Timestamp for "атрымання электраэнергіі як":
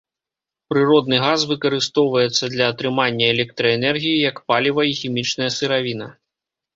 2.73-4.41